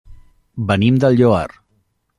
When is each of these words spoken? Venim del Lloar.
Venim 0.71 0.97
del 1.05 1.21
Lloar. 1.21 1.47